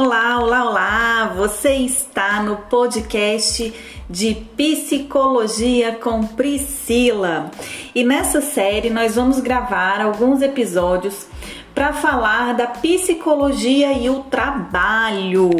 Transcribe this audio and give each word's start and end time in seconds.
Olá, 0.00 0.38
olá, 0.38 0.64
olá! 0.64 1.32
Você 1.38 1.72
está 1.74 2.40
no 2.40 2.56
podcast 2.56 3.74
de 4.08 4.32
Psicologia 4.56 5.96
com 5.96 6.24
Priscila. 6.24 7.50
E 7.92 8.04
nessa 8.04 8.40
série 8.40 8.90
nós 8.90 9.16
vamos 9.16 9.40
gravar 9.40 10.00
alguns 10.00 10.40
episódios 10.40 11.26
para 11.74 11.92
falar 11.92 12.54
da 12.54 12.68
psicologia 12.68 13.92
e 13.92 14.08
o 14.08 14.20
trabalho. 14.20 15.50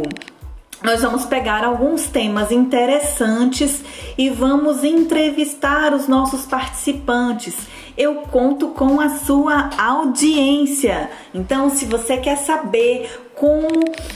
Nós 0.85 1.03
vamos 1.03 1.25
pegar 1.25 1.65
alguns 1.65 2.07
temas 2.07 2.53
interessantes 2.53 3.83
e 4.17 4.31
vamos 4.31 4.85
entrevistar 4.85 5.93
os 5.93 6.07
nossos 6.07 6.47
participantes 6.47 7.57
eu 7.99 8.23
conto 8.31 8.69
com 8.69 9.01
a 9.01 9.09
sua 9.19 9.71
audiência. 9.77 11.11
Então, 11.35 11.69
se 11.69 11.85
você 11.85 12.17
quer 12.17 12.37
saber 12.37 13.11
como 13.35 13.69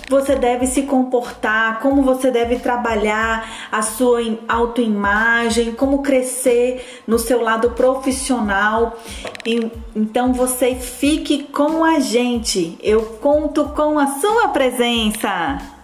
você 0.09 0.35
deve 0.37 0.67
se 0.67 0.83
comportar, 0.83 1.81
como 1.81 2.03
você 2.03 2.31
deve 2.31 2.59
trabalhar 2.59 3.69
a 3.71 3.83
sua 3.83 4.21
autoimagem, 4.49 5.73
como 5.73 6.03
crescer 6.03 7.03
no 7.07 7.19
seu 7.19 7.41
lado 7.41 7.71
profissional. 7.71 8.99
Então 9.95 10.33
você 10.33 10.75
fique 10.75 11.45
com 11.45 11.85
a 11.85 12.01
gente. 12.01 12.77
Eu 12.83 13.03
conto 13.21 13.67
com 13.67 13.99
a 13.99 14.07
sua 14.19 14.49
presença. 14.49 15.82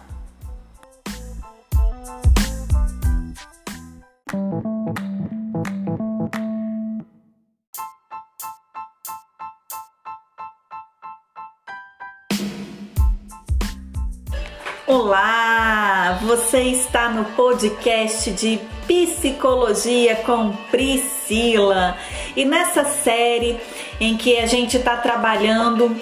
Olá! 15.01 16.19
Você 16.23 16.59
está 16.59 17.09
no 17.09 17.25
podcast 17.25 18.33
de 18.33 18.59
Psicologia 18.85 20.17
com 20.17 20.51
Priscila 20.73 21.97
e 22.35 22.45
nessa 22.45 22.83
série 22.85 23.61
em 24.01 24.17
que 24.17 24.37
a 24.39 24.47
gente 24.47 24.77
está 24.77 24.97
trabalhando 24.97 25.97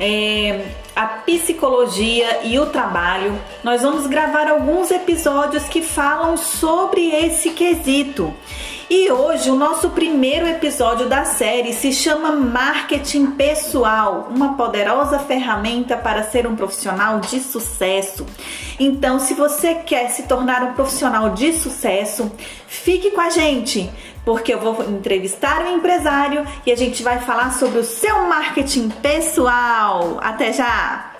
é, 0.00 0.64
a 0.96 1.06
psicologia 1.06 2.40
e 2.42 2.58
o 2.58 2.66
trabalho, 2.66 3.40
nós 3.62 3.82
vamos 3.82 4.08
gravar 4.08 4.48
alguns 4.48 4.90
episódios 4.90 5.62
que 5.68 5.80
falam 5.80 6.36
sobre 6.36 7.10
esse 7.10 7.50
quesito. 7.50 8.34
E 8.90 9.10
hoje 9.10 9.50
o 9.50 9.54
nosso 9.54 9.90
primeiro 9.90 10.46
episódio 10.46 11.08
da 11.08 11.24
série 11.24 11.72
se 11.72 11.90
chama 11.90 12.32
Marketing 12.32 13.30
Pessoal, 13.30 14.28
uma 14.30 14.54
poderosa 14.56 15.18
ferramenta 15.18 15.96
para 15.96 16.22
ser 16.24 16.46
um 16.46 16.54
profissional 16.54 17.18
de 17.20 17.40
sucesso. 17.40 18.26
Então, 18.78 19.18
se 19.18 19.32
você 19.32 19.76
quer 19.76 20.10
se 20.10 20.24
tornar 20.24 20.62
um 20.62 20.74
profissional 20.74 21.30
de 21.30 21.54
sucesso, 21.54 22.30
fique 22.66 23.10
com 23.12 23.22
a 23.22 23.30
gente, 23.30 23.90
porque 24.22 24.52
eu 24.52 24.60
vou 24.60 24.84
entrevistar 24.84 25.62
um 25.62 25.76
empresário 25.76 26.46
e 26.66 26.70
a 26.70 26.76
gente 26.76 27.02
vai 27.02 27.18
falar 27.20 27.54
sobre 27.54 27.78
o 27.78 27.84
seu 27.84 28.26
marketing 28.26 28.90
pessoal. 28.90 30.18
Até 30.20 30.52
já! 30.52 31.13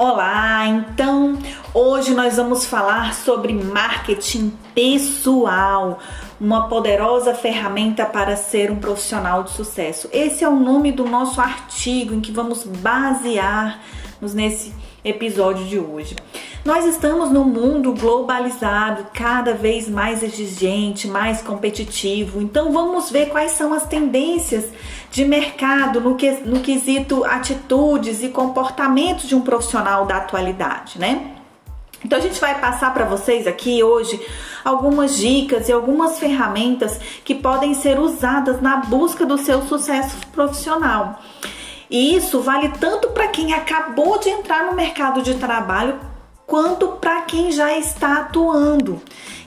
Olá, 0.00 0.64
então 0.64 1.36
hoje 1.74 2.14
nós 2.14 2.36
vamos 2.36 2.64
falar 2.64 3.14
sobre 3.14 3.52
marketing 3.52 4.52
pessoal, 4.72 5.98
uma 6.40 6.68
poderosa 6.68 7.34
ferramenta 7.34 8.06
para 8.06 8.36
ser 8.36 8.70
um 8.70 8.76
profissional 8.76 9.42
de 9.42 9.50
sucesso. 9.50 10.08
Esse 10.12 10.44
é 10.44 10.48
o 10.48 10.54
nome 10.54 10.92
do 10.92 11.04
nosso 11.04 11.40
artigo 11.40 12.14
em 12.14 12.20
que 12.20 12.30
vamos 12.30 12.62
basear-nos 12.62 14.34
nesse 14.34 14.72
episódio 15.04 15.64
de 15.64 15.80
hoje. 15.80 16.14
Nós 16.68 16.84
estamos 16.84 17.30
num 17.30 17.46
mundo 17.46 17.94
globalizado, 17.94 19.06
cada 19.14 19.54
vez 19.54 19.88
mais 19.88 20.22
exigente, 20.22 21.08
mais 21.08 21.40
competitivo. 21.40 22.42
Então 22.42 22.70
vamos 22.70 23.10
ver 23.10 23.30
quais 23.30 23.52
são 23.52 23.72
as 23.72 23.86
tendências 23.86 24.66
de 25.10 25.24
mercado 25.24 25.98
no, 25.98 26.14
que, 26.14 26.30
no 26.44 26.60
quesito 26.60 27.24
atitudes 27.24 28.22
e 28.22 28.28
comportamentos 28.28 29.26
de 29.26 29.34
um 29.34 29.40
profissional 29.40 30.04
da 30.04 30.18
atualidade, 30.18 30.98
né? 30.98 31.36
Então 32.04 32.18
a 32.18 32.20
gente 32.20 32.38
vai 32.38 32.60
passar 32.60 32.92
para 32.92 33.06
vocês 33.06 33.46
aqui 33.46 33.82
hoje 33.82 34.20
algumas 34.62 35.16
dicas 35.16 35.70
e 35.70 35.72
algumas 35.72 36.18
ferramentas 36.18 37.00
que 37.24 37.34
podem 37.34 37.72
ser 37.72 37.98
usadas 37.98 38.60
na 38.60 38.76
busca 38.76 39.24
do 39.24 39.38
seu 39.38 39.62
sucesso 39.62 40.18
profissional. 40.32 41.18
E 41.88 42.14
isso 42.14 42.42
vale 42.42 42.68
tanto 42.78 43.08
para 43.12 43.28
quem 43.28 43.54
acabou 43.54 44.18
de 44.18 44.28
entrar 44.28 44.66
no 44.66 44.74
mercado 44.74 45.22
de 45.22 45.32
trabalho 45.36 46.17
quanto 46.48 46.88
para 46.92 47.20
quem 47.22 47.52
já 47.52 47.78
está 47.78 48.22
atuando. 48.22 49.00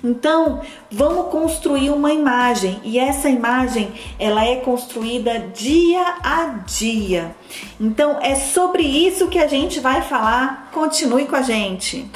Então, 0.03 0.61
vamos 0.89 1.31
construir 1.31 1.89
uma 1.89 2.13
imagem 2.13 2.79
e 2.83 2.97
essa 2.97 3.27
imagem 3.27 3.91
ela 4.17 4.45
é 4.45 4.57
construída 4.57 5.39
dia 5.39 6.15
a 6.23 6.45
dia. 6.65 7.35
Então, 7.79 8.19
é 8.21 8.35
sobre 8.35 8.83
isso 8.83 9.27
que 9.27 9.39
a 9.39 9.47
gente 9.47 9.79
vai 9.79 10.03
falar. 10.03 10.69
Continue 10.71 11.25
com 11.25 11.35
a 11.35 11.41
gente. 11.41 12.09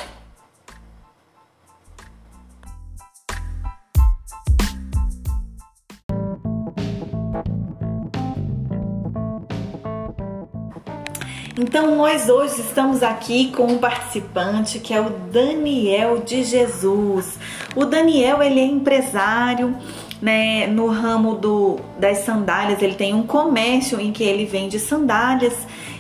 Então, 11.68 11.96
nós 11.96 12.30
hoje 12.30 12.62
estamos 12.62 13.02
aqui 13.02 13.52
com 13.52 13.66
um 13.66 13.80
participante 13.80 14.78
que 14.78 14.94
é 14.94 15.02
o 15.02 15.09
Daniel 15.09 16.20
de 16.20 16.44
Jesus. 16.44 17.40
O 17.76 17.86
Daniel, 17.86 18.44
ele 18.44 18.59
é 18.59 18.66
empresário, 18.66 19.76
né, 20.22 20.68
no 20.68 20.86
ramo 20.86 21.34
do, 21.34 21.80
das 22.00 22.20
sandálias, 22.20 22.84
ele 22.84 22.94
tem 22.94 23.16
um 23.16 23.26
comércio 23.26 24.00
em 24.00 24.12
que 24.12 24.24
ele 24.24 24.46
vende 24.46 24.78
sandálias, 24.78 25.56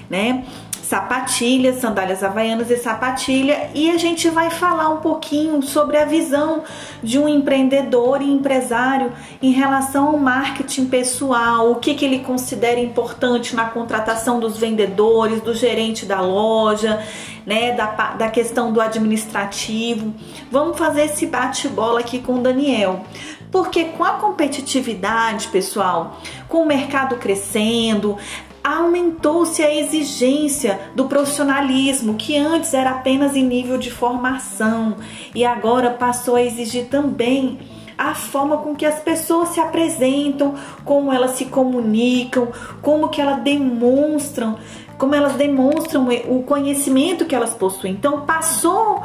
né? 0.07 0.45
Sapatilhas, 0.85 1.77
sandálias 1.77 2.23
havaianas 2.23 2.69
e 2.69 2.77
sapatilha, 2.77 3.69
e 3.73 3.89
a 3.89 3.97
gente 3.97 4.29
vai 4.29 4.51
falar 4.51 4.89
um 4.89 4.97
pouquinho 4.97 5.61
sobre 5.63 5.97
a 5.97 6.05
visão 6.05 6.63
de 7.01 7.17
um 7.17 7.27
empreendedor 7.27 8.21
e 8.21 8.31
empresário 8.31 9.11
em 9.41 9.51
relação 9.51 10.07
ao 10.09 10.17
marketing 10.17 10.85
pessoal, 10.85 11.71
o 11.71 11.75
que, 11.75 11.95
que 11.95 12.05
ele 12.05 12.19
considera 12.19 12.79
importante 12.79 13.55
na 13.55 13.65
contratação 13.65 14.39
dos 14.39 14.57
vendedores, 14.57 15.41
do 15.41 15.55
gerente 15.55 16.05
da 16.05 16.21
loja, 16.21 17.03
né, 17.45 17.71
da, 17.71 17.87
da 18.13 18.29
questão 18.29 18.71
do 18.71 18.79
administrativo. 18.79 20.13
Vamos 20.51 20.77
fazer 20.77 21.05
esse 21.05 21.25
bate-bola 21.25 21.99
aqui 21.99 22.19
com 22.19 22.35
o 22.35 22.41
Daniel. 22.41 23.03
Porque 23.51 23.85
com 23.85 24.03
a 24.03 24.13
competitividade, 24.13 25.47
pessoal, 25.47 26.19
com 26.49 26.63
o 26.63 26.65
mercado 26.65 27.15
crescendo, 27.15 28.17
aumentou-se 28.65 29.61
a 29.61 29.71
exigência 29.71 30.79
do 30.95 31.05
profissionalismo, 31.05 32.15
que 32.15 32.35
antes 32.35 32.73
era 32.73 32.89
apenas 32.89 33.35
em 33.35 33.43
nível 33.43 33.77
de 33.77 33.91
formação 33.91 34.95
e 35.35 35.45
agora 35.45 35.91
passou 35.91 36.35
a 36.35 36.41
exigir 36.41 36.87
também 36.87 37.59
a 37.95 38.15
forma 38.15 38.57
com 38.57 38.75
que 38.75 38.85
as 38.85 38.99
pessoas 38.99 39.49
se 39.49 39.59
apresentam, 39.59 40.55
como 40.83 41.13
elas 41.13 41.31
se 41.31 41.45
comunicam, 41.45 42.47
como 42.81 43.09
que 43.09 43.21
elas 43.21 43.43
demonstram, 43.43 44.57
como 44.97 45.13
elas 45.13 45.33
demonstram 45.33 46.09
o 46.27 46.41
conhecimento 46.41 47.25
que 47.25 47.35
elas 47.35 47.53
possuem. 47.53 47.93
Então 47.93 48.25
passou 48.25 49.03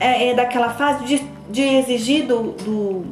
é, 0.00 0.30
é 0.30 0.34
daquela 0.34 0.70
fase 0.70 1.04
de, 1.04 1.24
de 1.48 1.62
exigir 1.62 2.26
do, 2.26 2.52
do 2.52 3.06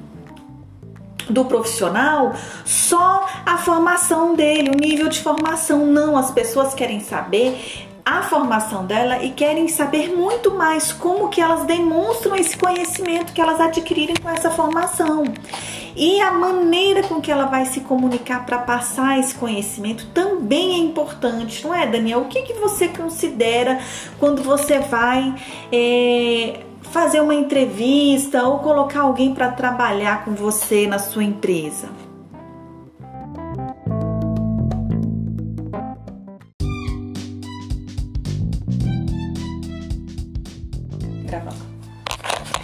do 1.29 1.45
profissional 1.45 2.35
só 2.65 3.27
a 3.45 3.59
formação 3.59 4.35
dele, 4.35 4.71
o 4.71 4.77
nível 4.77 5.09
de 5.09 5.21
formação. 5.21 5.87
Não, 5.87 6.17
as 6.17 6.31
pessoas 6.31 6.75
querem 6.75 7.01
saber 7.01 7.87
a 8.07 8.23
formação 8.23 8.87
dela 8.87 9.21
e 9.25 9.31
querem 9.31 9.67
saber 9.67 10.15
muito 10.15 10.53
mais 10.53 10.93
como 10.93 11.29
que 11.29 11.41
elas 11.41 11.65
demonstram 11.65 12.37
esse 12.37 12.57
conhecimento 12.57 13.33
que 13.33 13.41
elas 13.41 13.61
adquirirem 13.61 14.15
com 14.23 14.31
essa 14.31 14.49
formação. 14.49 15.25
E 15.97 16.21
a 16.21 16.31
maneira 16.31 17.03
com 17.03 17.21
que 17.21 17.33
ela 17.33 17.47
vai 17.47 17.65
se 17.65 17.81
comunicar 17.81 18.47
para 18.47 18.59
passar 18.59 19.19
esse 19.19 19.35
conhecimento 19.35 20.07
também 20.15 20.75
é 20.75 20.79
importante, 20.79 21.65
não 21.65 21.75
é, 21.75 21.87
Daniel? 21.87 22.21
O 22.21 22.25
que, 22.27 22.43
que 22.43 22.53
você 22.53 22.87
considera 22.87 23.81
quando 24.21 24.41
você 24.43 24.79
vai 24.79 25.35
é, 25.73 26.61
fazer 26.91 27.21
uma 27.21 27.35
entrevista 27.35 28.43
ou 28.43 28.59
colocar 28.61 29.01
alguém 29.01 29.35
para 29.35 29.51
trabalhar 29.51 30.25
com 30.25 30.35
você 30.35 30.87
na 30.87 30.99
sua 30.99 31.25
empresa. 31.25 31.89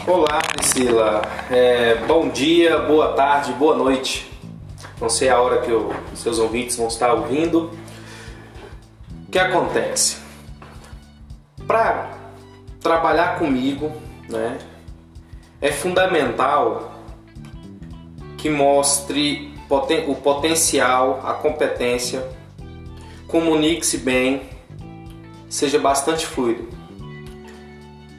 Olá, 0.05 0.41
Priscila. 0.41 1.23
É, 1.51 1.95
bom 2.07 2.29
dia, 2.29 2.79
boa 2.81 3.13
tarde, 3.13 3.53
boa 3.53 3.77
noite. 3.77 4.31
Não 5.01 5.09
sei 5.09 5.29
a 5.29 5.41
hora 5.41 5.63
que 5.63 5.73
os 5.73 6.19
seus 6.19 6.39
ouvintes 6.39 6.77
vão 6.77 6.89
estar 6.89 7.13
ouvindo. 7.15 7.71
O 9.27 9.31
que 9.31 9.39
acontece? 9.39 10.19
Para 11.67 12.11
trabalhar 12.81 13.39
comigo, 13.39 13.93
né, 14.33 14.59
é 15.61 15.71
fundamental 15.71 16.93
que 18.37 18.51
mostre 18.51 19.55
o 20.09 20.15
potencial, 20.17 21.21
a 21.25 21.33
competência, 21.35 22.29
comunique-se 23.29 23.99
bem, 23.99 24.43
seja 25.49 25.79
bastante 25.79 26.27
fluido. 26.27 26.69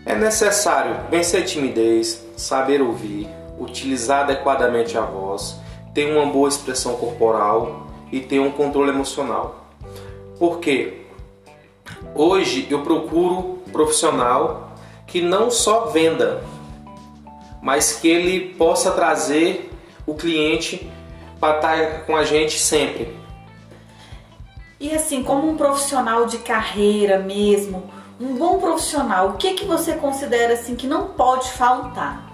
É 0.05 0.15
necessário 0.15 0.95
vencer 1.11 1.45
timidez, 1.45 2.25
saber 2.35 2.81
ouvir, 2.81 3.27
utilizar 3.59 4.21
adequadamente 4.21 4.97
a 4.97 5.01
voz, 5.01 5.59
ter 5.93 6.11
uma 6.11 6.25
boa 6.25 6.49
expressão 6.49 6.95
corporal 6.95 7.87
e 8.11 8.19
ter 8.19 8.39
um 8.39 8.51
controle 8.51 8.89
emocional. 8.89 9.67
Porque 10.39 11.01
hoje 12.15 12.67
eu 12.69 12.81
procuro 12.81 13.61
profissional 13.71 14.72
que 15.13 15.21
não 15.21 15.51
só 15.51 15.85
venda, 15.85 16.43
mas 17.61 17.93
que 17.93 18.07
ele 18.07 18.55
possa 18.55 18.89
trazer 18.93 19.71
o 20.07 20.15
cliente 20.15 20.91
para 21.39 21.57
estar 21.57 22.05
com 22.07 22.15
a 22.15 22.23
gente 22.23 22.57
sempre. 22.57 23.15
E 24.79 24.91
assim, 24.91 25.21
como 25.21 25.47
um 25.47 25.55
profissional 25.55 26.25
de 26.25 26.39
carreira 26.39 27.19
mesmo, 27.19 27.91
um 28.19 28.33
bom 28.33 28.57
profissional, 28.57 29.29
o 29.29 29.33
que 29.33 29.53
que 29.53 29.65
você 29.65 29.93
considera 29.93 30.55
assim 30.55 30.75
que 30.75 30.87
não 30.87 31.09
pode 31.09 31.51
faltar? 31.51 32.27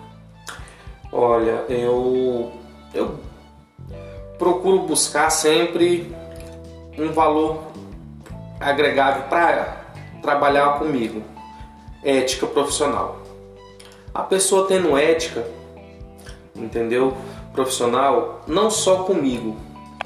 Olha, 1.11 1.65
eu 1.67 2.53
eu 2.93 3.19
procuro 4.37 4.83
buscar 4.83 5.29
sempre 5.29 6.15
um 6.97 7.11
valor 7.11 7.61
agregável 8.57 9.23
para 9.23 9.83
trabalhar 10.21 10.79
comigo, 10.79 11.21
ética 12.03 12.47
profissional. 12.47 13.19
A 14.13 14.23
pessoa 14.23 14.67
tendo 14.67 14.97
ética, 14.97 15.45
entendeu? 16.55 17.15
Profissional, 17.53 18.41
não 18.47 18.69
só 18.71 19.03
comigo, 19.03 19.55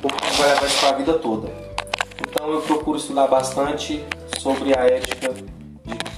porque 0.02 0.26
vai 0.38 0.50
levar 0.50 0.66
isso 0.66 0.80
para 0.80 0.90
a 0.90 0.94
vida 0.94 1.14
toda. 1.14 1.50
Então 2.28 2.52
eu 2.52 2.62
procuro 2.62 2.98
estudar 2.98 3.28
bastante 3.28 4.04
sobre 4.40 4.78
a 4.78 4.82
ética 4.86 5.34
de 5.34 5.46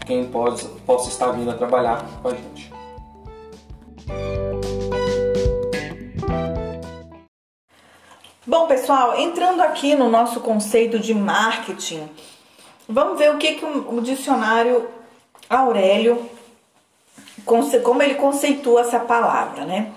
quem 0.05 0.25
pode, 0.25 0.65
possa 0.85 1.09
estar 1.09 1.31
vindo 1.31 1.51
a 1.51 1.53
trabalhar 1.53 2.05
com 2.21 2.29
a 2.29 2.31
gente. 2.31 2.73
Bom, 8.47 8.67
pessoal, 8.67 9.19
entrando 9.19 9.61
aqui 9.61 9.95
no 9.95 10.09
nosso 10.09 10.39
conceito 10.39 10.99
de 10.99 11.13
marketing, 11.13 12.07
vamos 12.87 13.17
ver 13.17 13.33
o 13.33 13.37
que, 13.37 13.55
que 13.55 13.65
o 13.65 13.99
dicionário 14.01 14.94
Aurélio, 15.49 16.29
como 17.45 18.01
ele 18.01 18.15
conceitua 18.15 18.81
essa 18.81 18.99
palavra, 18.99 19.65
né? 19.65 19.91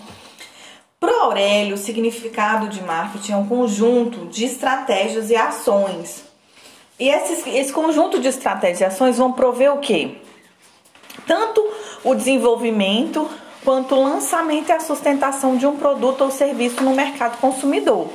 Para 1.01 1.23
Aurélio, 1.23 1.75
o 1.75 1.79
significado 1.79 2.69
de 2.69 2.83
marketing 2.83 3.33
é 3.33 3.37
um 3.37 3.47
conjunto 3.47 4.27
de 4.27 4.45
estratégias 4.45 5.31
e 5.31 5.37
ações. 5.37 6.25
E 6.99 7.09
esse, 7.09 7.49
esse 7.51 7.73
conjunto 7.73 8.19
de 8.19 8.27
estratégias 8.29 8.81
e 8.81 8.85
ações 8.85 9.17
vão 9.17 9.33
prover 9.33 9.73
o 9.73 9.79
quê? 9.79 10.17
Tanto 11.27 11.65
o 12.03 12.15
desenvolvimento 12.15 13.31
quanto 13.65 13.95
o 13.95 14.03
lançamento 14.03 14.71
e 14.71 14.73
a 14.73 14.81
sustentação 14.81 15.57
de 15.57 15.67
um 15.67 15.77
produto 15.77 16.25
ou 16.25 16.31
serviço 16.31 16.83
no 16.83 16.95
mercado 16.95 17.39
consumidor. 17.39 18.09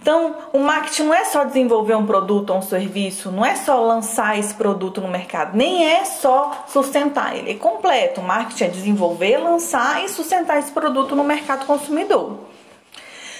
Então, 0.00 0.36
o 0.52 0.58
marketing 0.58 1.04
não 1.04 1.14
é 1.14 1.24
só 1.24 1.44
desenvolver 1.44 1.94
um 1.94 2.06
produto 2.06 2.50
ou 2.50 2.58
um 2.58 2.62
serviço, 2.62 3.32
não 3.32 3.44
é 3.44 3.56
só 3.56 3.80
lançar 3.80 4.38
esse 4.38 4.54
produto 4.54 5.00
no 5.00 5.08
mercado, 5.08 5.56
nem 5.56 5.86
é 5.86 6.04
só 6.04 6.64
sustentar 6.68 7.36
ele. 7.36 7.50
É 7.50 7.54
completo. 7.54 8.20
O 8.20 8.24
marketing 8.24 8.64
é 8.64 8.68
desenvolver, 8.68 9.38
lançar 9.38 10.04
e 10.04 10.08
sustentar 10.08 10.58
esse 10.58 10.70
produto 10.70 11.16
no 11.16 11.24
mercado 11.24 11.66
consumidor. 11.66 12.38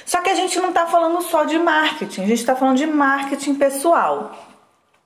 Só 0.05 0.21
que 0.21 0.31
a 0.31 0.35
gente 0.35 0.59
não 0.59 0.71
está 0.71 0.87
falando 0.87 1.21
só 1.23 1.45
de 1.45 1.59
marketing, 1.59 2.23
a 2.23 2.27
gente 2.27 2.41
está 2.41 2.57
falando 2.57 2.77
de 2.77 2.87
marketing 2.87 3.55
pessoal. 3.55 4.33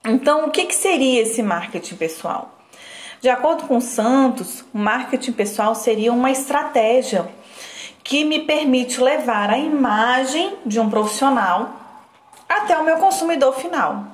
Então, 0.04 0.46
o 0.46 0.50
que, 0.50 0.64
que 0.64 0.75
seria 0.75 1.22
esse 1.22 1.43
marketing 1.43 1.96
pessoal? 1.96 2.50
De 3.20 3.28
acordo 3.28 3.64
com 3.69 3.81
Santos, 3.81 4.64
o 4.75 4.78
marketing 4.78 5.32
pessoal 5.32 5.75
seria 5.75 6.12
uma 6.12 6.31
estratégia 6.31 7.28
que 8.04 8.25
me 8.25 8.40
permite 8.40 9.00
levar 9.00 9.50
a 9.50 9.58
imagem 9.58 10.56
de 10.66 10.81
um 10.81 10.90
profissional 10.90 11.70
até 12.49 12.76
o 12.76 12.84
meu 12.84 12.96
consumidor 12.96 13.54
final. 13.54 14.04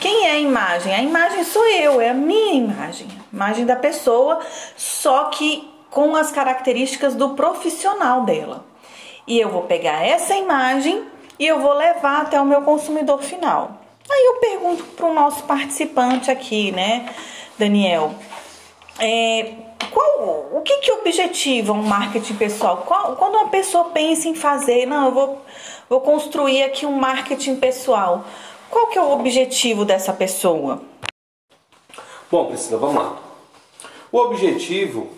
Quem 0.00 0.26
é 0.26 0.30
a 0.32 0.38
imagem? 0.38 0.94
A 0.94 1.02
imagem 1.02 1.44
sou 1.44 1.66
eu, 1.68 2.00
é 2.00 2.10
a 2.10 2.14
minha 2.14 2.54
imagem, 2.54 3.06
imagem 3.32 3.66
da 3.66 3.76
pessoa, 3.76 4.40
só 4.76 5.24
que 5.24 5.70
com 5.90 6.16
as 6.16 6.30
características 6.30 7.14
do 7.14 7.30
profissional 7.30 8.22
dela. 8.24 8.64
E 9.26 9.38
eu 9.38 9.50
vou 9.50 9.62
pegar 9.62 10.02
essa 10.02 10.34
imagem 10.34 11.04
e 11.38 11.46
eu 11.46 11.60
vou 11.60 11.74
levar 11.74 12.22
até 12.22 12.40
o 12.40 12.46
meu 12.46 12.62
consumidor 12.62 13.22
final. 13.22 13.78
Aí 14.10 14.24
eu 14.26 14.34
pergunto 14.36 14.82
para 14.84 15.06
o 15.06 15.14
nosso 15.14 15.44
participante 15.44 16.30
aqui, 16.30 16.72
né, 16.72 17.14
Daniel, 17.58 18.14
é, 18.98 19.52
qual, 19.90 20.48
o 20.52 20.62
que, 20.62 20.78
que 20.78 20.92
objetiva 20.92 21.72
um 21.72 21.82
marketing 21.82 22.34
pessoal? 22.34 22.78
Qual, 22.86 23.16
quando 23.16 23.34
uma 23.34 23.48
pessoa 23.48 23.84
pensa 23.90 24.28
em 24.28 24.34
fazer, 24.34 24.86
não, 24.86 25.06
eu 25.06 25.12
vou, 25.12 25.42
vou 25.88 26.00
construir 26.00 26.62
aqui 26.62 26.86
um 26.86 26.92
marketing 26.92 27.56
pessoal, 27.56 28.24
qual 28.70 28.86
que 28.86 28.98
é 28.98 29.02
o 29.02 29.10
objetivo 29.10 29.84
dessa 29.84 30.12
pessoa? 30.12 30.80
Bom, 32.30 32.46
Priscila, 32.46 32.78
vamos 32.78 33.02
lá. 33.02 33.16
O 34.12 34.18
objetivo 34.18 35.08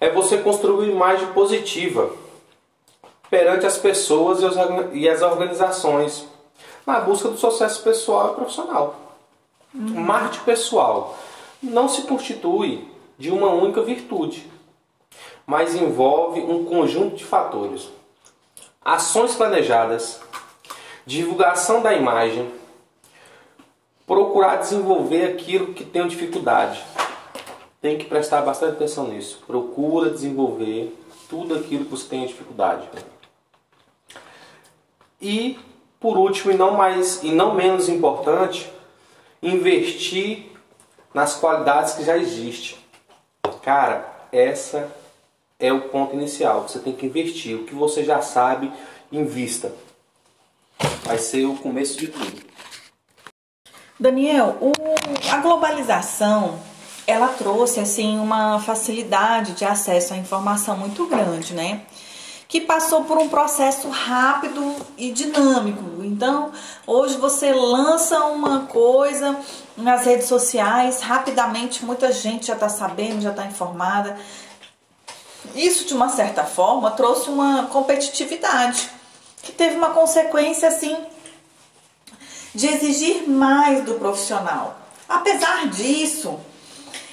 é 0.00 0.10
você 0.10 0.38
construir 0.38 0.90
uma 0.90 0.92
imagem 0.92 1.32
positiva 1.32 2.10
perante 3.28 3.66
as 3.66 3.78
pessoas 3.78 4.40
e 4.92 5.08
as 5.08 5.22
organizações 5.22 6.26
na 6.84 7.00
busca 7.00 7.28
do 7.28 7.38
sucesso 7.38 7.82
pessoal 7.82 8.32
e 8.32 8.34
profissional. 8.34 8.96
Uhum. 9.72 10.00
Marketing 10.00 10.44
pessoal 10.44 11.16
não 11.62 11.88
se 11.88 12.02
constitui 12.02 12.88
de 13.20 13.30
uma 13.30 13.50
única 13.50 13.82
virtude, 13.82 14.50
mas 15.46 15.74
envolve 15.74 16.40
um 16.40 16.64
conjunto 16.64 17.16
de 17.16 17.24
fatores. 17.24 17.90
Ações 18.82 19.34
planejadas, 19.34 20.22
divulgação 21.04 21.82
da 21.82 21.92
imagem, 21.92 22.50
procurar 24.06 24.56
desenvolver 24.56 25.26
aquilo 25.26 25.74
que 25.74 25.84
tem 25.84 26.08
dificuldade. 26.08 26.82
Tem 27.82 27.98
que 27.98 28.06
prestar 28.06 28.40
bastante 28.40 28.72
atenção 28.72 29.08
nisso. 29.08 29.42
Procura 29.46 30.08
desenvolver 30.08 30.96
tudo 31.28 31.54
aquilo 31.54 31.84
que 31.84 31.90
você 31.90 32.08
tem 32.08 32.26
dificuldade. 32.26 32.88
E 35.20 35.58
por 36.00 36.16
último 36.16 36.52
e 36.52 36.56
não 36.56 36.70
mais 36.70 37.22
e 37.22 37.30
não 37.30 37.54
menos 37.54 37.86
importante, 37.90 38.72
investir 39.42 40.52
nas 41.12 41.36
qualidades 41.36 41.92
que 41.92 42.02
já 42.02 42.16
existem. 42.16 42.79
Cara, 43.62 44.08
essa 44.32 44.90
é 45.58 45.72
o 45.72 45.88
ponto 45.88 46.14
inicial. 46.14 46.62
Você 46.62 46.78
tem 46.78 46.94
que 46.94 47.06
investir. 47.06 47.56
O 47.56 47.64
que 47.64 47.74
você 47.74 48.02
já 48.04 48.22
sabe, 48.22 48.72
invista. 49.12 49.72
Vai 51.04 51.18
ser 51.18 51.44
o 51.44 51.56
começo 51.56 51.98
de 51.98 52.08
tudo. 52.08 52.42
Daniel, 53.98 54.56
o, 54.60 54.72
a 55.30 55.36
globalização 55.38 56.58
ela 57.06 57.28
trouxe 57.28 57.80
assim 57.80 58.18
uma 58.18 58.60
facilidade 58.60 59.52
de 59.52 59.64
acesso 59.64 60.14
à 60.14 60.16
informação 60.16 60.76
muito 60.76 61.06
grande, 61.06 61.54
né? 61.54 61.82
Que 62.50 62.60
passou 62.60 63.04
por 63.04 63.16
um 63.16 63.28
processo 63.28 63.88
rápido 63.88 64.74
e 64.98 65.10
dinâmico. 65.10 66.04
Então, 66.04 66.52
hoje 66.86 67.16
você 67.16 67.52
lança 67.52 68.24
uma 68.24 68.66
coisa 68.66 69.38
nas 69.76 70.04
redes 70.04 70.26
sociais, 70.26 71.00
rapidamente 71.00 71.84
muita 71.84 72.12
gente 72.12 72.48
já 72.48 72.54
está 72.54 72.68
sabendo, 72.68 73.22
já 73.22 73.30
está 73.30 73.46
informada. 73.46 74.18
Isso, 75.54 75.86
de 75.86 75.94
uma 75.94 76.08
certa 76.08 76.44
forma, 76.44 76.90
trouxe 76.90 77.30
uma 77.30 77.66
competitividade 77.66 78.90
que 79.42 79.52
teve 79.52 79.76
uma 79.76 79.90
consequência 79.90 80.68
assim 80.68 80.96
de 82.54 82.66
exigir 82.66 83.28
mais 83.28 83.84
do 83.84 83.94
profissional. 83.94 84.76
Apesar 85.08 85.68
disso, 85.68 86.38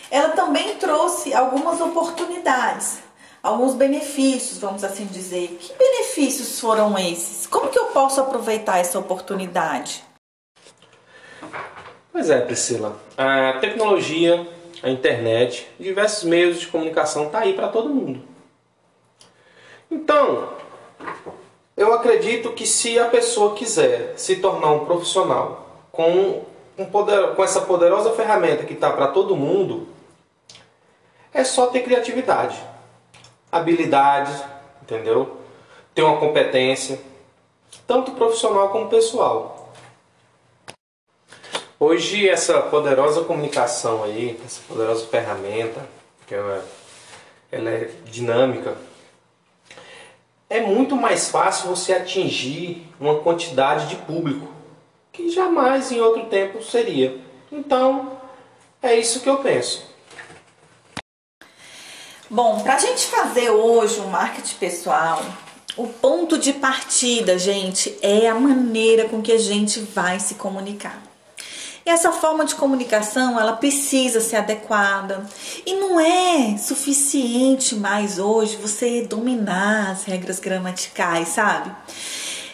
ela 0.09 0.29
também 0.29 0.75
trouxe 0.77 1.33
algumas 1.33 1.79
oportunidades, 1.79 2.99
alguns 3.47 3.73
benefícios, 3.73 4.59
vamos 4.59 4.83
assim 4.83 5.05
dizer. 5.05 5.57
Que 5.59 5.73
benefícios 5.73 6.59
foram 6.59 6.97
esses? 6.97 7.47
Como 7.47 7.69
que 7.69 7.79
eu 7.79 7.85
posso 7.85 8.21
aproveitar 8.21 8.79
essa 8.79 8.99
oportunidade? 8.99 10.03
Pois 12.11 12.29
é, 12.29 12.41
Priscila. 12.41 12.99
A 13.17 13.53
tecnologia 13.59 14.47
a 14.83 14.89
internet, 14.89 15.67
diversos 15.79 16.23
meios 16.23 16.59
de 16.59 16.67
comunicação 16.67 17.29
tá 17.29 17.39
aí 17.39 17.53
para 17.53 17.67
todo 17.67 17.89
mundo. 17.89 18.21
Então, 19.89 20.49
eu 21.75 21.93
acredito 21.93 22.51
que 22.51 22.65
se 22.65 22.99
a 22.99 23.05
pessoa 23.05 23.55
quiser 23.55 24.13
se 24.17 24.37
tornar 24.37 24.71
um 24.71 24.85
profissional 24.85 25.85
com, 25.91 26.43
um 26.77 26.85
poder, 26.85 27.35
com 27.35 27.43
essa 27.43 27.61
poderosa 27.61 28.11
ferramenta 28.11 28.65
que 28.65 28.73
está 28.73 28.91
para 28.91 29.07
todo 29.07 29.35
mundo, 29.35 29.87
é 31.33 31.43
só 31.43 31.67
ter 31.67 31.81
criatividade, 31.81 32.57
habilidade, 33.51 34.31
entendeu? 34.81 35.37
Ter 35.93 36.03
uma 36.03 36.17
competência, 36.17 36.99
tanto 37.85 38.11
profissional 38.11 38.69
como 38.69 38.89
pessoal. 38.89 39.73
Hoje 41.79 42.27
essa 42.27 42.61
poderosa 42.61 43.23
comunicação 43.23 44.03
aí, 44.03 44.39
essa 44.43 44.61
poderosa 44.67 45.05
ferramenta, 45.05 45.87
que 46.25 46.33
ela, 46.33 46.65
ela 47.51 47.69
é 47.69 47.91
dinâmica, 48.05 48.75
é 50.49 50.59
muito 50.61 50.95
mais 50.95 51.29
fácil 51.29 51.69
você 51.69 51.93
atingir 51.93 52.87
uma 52.99 53.19
quantidade 53.19 53.87
de 53.87 53.95
público 53.97 54.47
que 55.11 55.29
jamais 55.29 55.91
em 55.91 55.99
outro 55.99 56.25
tempo 56.25 56.63
seria. 56.63 57.19
Então, 57.51 58.17
é 58.81 58.95
isso 58.95 59.21
que 59.21 59.29
eu 59.29 59.37
penso. 59.37 59.86
Bom, 62.29 62.59
para 62.59 62.75
a 62.75 62.79
gente 62.79 63.05
fazer 63.05 63.49
hoje 63.51 64.01
um 64.01 64.07
marketing 64.07 64.55
pessoal, 64.55 65.23
o 65.77 65.87
ponto 65.87 66.37
de 66.37 66.51
partida, 66.51 67.39
gente, 67.39 67.97
é 68.01 68.27
a 68.27 68.35
maneira 68.35 69.07
com 69.07 69.21
que 69.21 69.31
a 69.31 69.37
gente 69.37 69.79
vai 69.79 70.19
se 70.19 70.35
comunicar. 70.35 71.01
E 71.85 71.89
essa 71.89 72.11
forma 72.11 72.43
de 72.43 72.53
comunicação, 72.55 73.39
ela 73.39 73.53
precisa 73.53 74.19
ser 74.19 74.35
adequada. 74.35 75.25
E 75.65 75.73
não 75.75 75.97
é 76.01 76.57
suficiente 76.57 77.75
mais 77.75 78.19
hoje 78.19 78.57
você 78.57 79.03
dominar 79.03 79.91
as 79.91 80.03
regras 80.03 80.41
gramaticais, 80.41 81.29
sabe? 81.29 81.71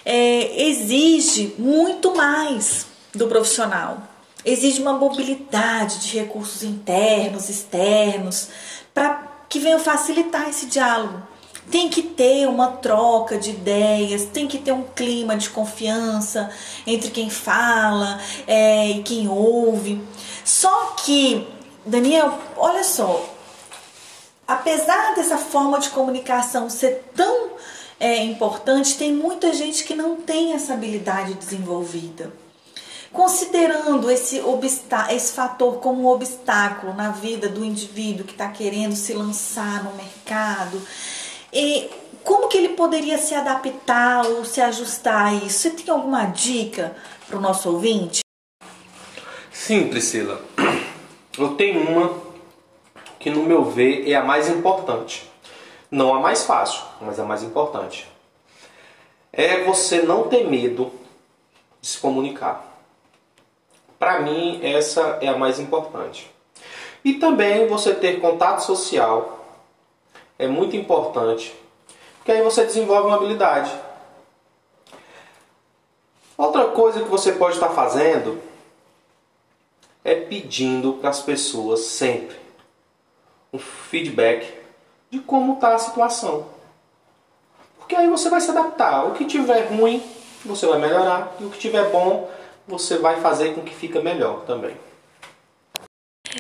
É, 0.06 0.68
exige 0.68 1.56
muito 1.58 2.16
mais 2.16 2.86
do 3.12 3.28
profissional. 3.28 4.04
Exige 4.46 4.84
uma 4.84 4.94
mobilidade 4.94 6.00
de 6.02 6.20
recursos 6.20 6.62
internos, 6.62 7.50
externos, 7.50 8.50
para 8.94 9.33
que 9.54 9.60
venham 9.60 9.78
facilitar 9.78 10.50
esse 10.50 10.66
diálogo. 10.66 11.22
Tem 11.70 11.88
que 11.88 12.02
ter 12.02 12.48
uma 12.48 12.72
troca 12.72 13.38
de 13.38 13.52
ideias, 13.52 14.26
tem 14.26 14.48
que 14.48 14.58
ter 14.58 14.72
um 14.72 14.82
clima 14.82 15.38
de 15.38 15.48
confiança 15.52 16.50
entre 16.88 17.12
quem 17.12 17.30
fala 17.30 18.20
é, 18.48 18.90
e 18.90 19.04
quem 19.04 19.30
ouve. 19.30 20.02
Só 20.44 20.96
que, 21.06 21.48
Daniel, 21.86 22.36
olha 22.58 22.84
só, 22.84 23.30
apesar 24.48 25.14
dessa 25.14 25.38
forma 25.38 25.80
de 25.80 25.92
comunicação 25.92 26.68
ser 26.68 27.12
tão 27.16 27.52
é, 28.00 28.24
importante, 28.24 28.98
tem 28.98 29.14
muita 29.14 29.54
gente 29.54 29.84
que 29.84 29.94
não 29.94 30.16
tem 30.16 30.54
essa 30.54 30.74
habilidade 30.74 31.36
desenvolvida. 31.36 32.34
Considerando 33.14 34.10
esse, 34.10 34.42
esse 35.12 35.34
fator 35.34 35.76
como 35.76 36.02
um 36.02 36.08
obstáculo 36.08 36.96
na 36.96 37.12
vida 37.12 37.48
do 37.48 37.64
indivíduo 37.64 38.26
que 38.26 38.32
está 38.32 38.50
querendo 38.50 38.96
se 38.96 39.14
lançar 39.14 39.84
no 39.84 39.94
mercado, 39.94 40.82
e 41.54 41.92
como 42.24 42.48
que 42.48 42.58
ele 42.58 42.70
poderia 42.70 43.20
se 43.20 43.36
adaptar 43.36 44.26
ou 44.26 44.44
se 44.44 44.60
ajustar 44.60 45.28
a 45.28 45.34
isso? 45.36 45.60
Você 45.60 45.70
tem 45.70 45.94
alguma 45.94 46.26
dica 46.26 46.96
para 47.28 47.38
o 47.38 47.42
nosso 47.42 47.70
ouvinte? 47.70 48.22
Sim, 49.52 49.88
Priscila. 49.90 50.42
Eu 51.38 51.56
tenho 51.56 51.88
uma 51.88 52.20
que, 53.20 53.30
no 53.30 53.44
meu 53.44 53.64
ver, 53.64 54.10
é 54.10 54.16
a 54.16 54.24
mais 54.24 54.50
importante. 54.50 55.30
Não 55.92 56.16
a 56.16 56.20
mais 56.20 56.44
fácil, 56.44 56.82
mas 57.00 57.20
a 57.20 57.24
mais 57.24 57.44
importante. 57.44 58.08
É 59.32 59.64
você 59.64 60.02
não 60.02 60.28
ter 60.28 60.50
medo 60.50 60.92
de 61.80 61.88
se 61.88 62.00
comunicar. 62.00 62.73
Para 64.04 64.20
mim, 64.20 64.60
essa 64.62 65.18
é 65.22 65.30
a 65.30 65.38
mais 65.38 65.62
importante. 65.62 66.30
E 67.06 67.14
também 67.14 67.68
você 67.68 67.96
ter 67.96 68.20
contato 68.20 68.60
social 68.60 69.46
é 70.38 70.46
muito 70.46 70.76
importante, 70.76 71.56
porque 72.18 72.34
aí 72.34 72.42
você 72.42 72.66
desenvolve 72.66 73.08
uma 73.08 73.16
habilidade. 73.16 73.72
Outra 76.38 76.66
coisa 76.66 77.02
que 77.02 77.08
você 77.08 77.32
pode 77.32 77.54
estar 77.54 77.70
fazendo 77.70 78.42
é 80.04 80.16
pedindo 80.16 80.96
para 80.96 81.10
as 81.10 81.22
pessoas 81.22 81.80
sempre 81.80 82.36
um 83.54 83.58
feedback 83.58 84.54
de 85.10 85.20
como 85.20 85.54
está 85.54 85.76
a 85.76 85.80
situação. 85.80 86.48
Porque 87.78 87.96
aí 87.96 88.10
você 88.10 88.30
vai 88.30 88.42
se 88.42 88.52
adaptar. 88.52 89.06
O 89.06 89.14
que 89.14 89.24
tiver 89.24 89.62
ruim, 89.70 90.04
você 90.44 90.68
vai 90.68 90.78
melhorar. 90.78 91.38
E 91.40 91.46
o 91.46 91.50
que 91.50 91.58
tiver 91.58 91.90
bom, 91.90 92.30
você 92.68 92.98
vai 92.98 93.20
fazer 93.22 93.54
com 93.54 93.62
que 93.62 93.74
fica 93.74 94.02
melhor 94.02 94.42
também. 94.42 94.76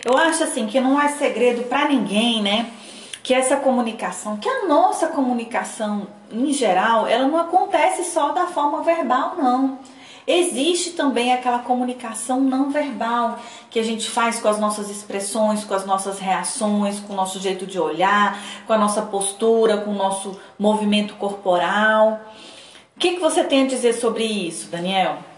Eu 0.04 0.18
acho 0.18 0.44
assim 0.44 0.68
que 0.68 0.80
não 0.80 1.00
é 1.00 1.10
segredo 1.10 1.64
para 1.64 1.88
ninguém, 1.88 2.42
né? 2.42 2.72
Que 3.22 3.34
essa 3.34 3.56
comunicação, 3.56 4.38
que 4.38 4.50
a 4.50 4.66
nossa 4.66 5.08
comunicação 5.08 6.08
em 6.32 6.52
geral, 6.52 7.08
ela 7.08 7.28
não 7.28 7.38
acontece 7.38 8.04
só 8.04 8.32
da 8.32 8.48
forma 8.48 8.82
verbal, 8.84 9.36
não. 9.38 9.80
Existe 10.26 10.92
também 10.92 11.34
aquela 11.34 11.60
comunicação 11.60 12.40
não 12.40 12.70
verbal 12.70 13.40
que 13.70 13.78
a 13.78 13.84
gente 13.84 14.10
faz 14.10 14.40
com 14.40 14.48
as 14.48 14.58
nossas 14.58 14.90
expressões, 14.90 15.66
com 15.66 15.74
as 15.74 15.86
nossas 15.86 16.18
reações, 16.18 17.00
com 17.02 17.14
o 17.14 17.16
nosso 17.16 17.40
jeito 17.40 17.66
de 17.66 17.78
olhar, 17.78 18.42
com 18.66 18.72
a 18.72 18.78
nossa 18.78 19.02
postura, 19.02 19.78
com 19.78 19.92
o 19.92 19.96
nosso 19.96 20.40
movimento 20.58 21.16
corporal. 21.16 22.22
O 22.96 23.00
que, 23.00 23.16
que 23.16 23.20
você 23.20 23.44
tem 23.44 23.64
a 23.64 23.68
dizer 23.68 23.94
sobre 23.94 24.24
isso, 24.24 24.70
Daniel? 24.70 25.33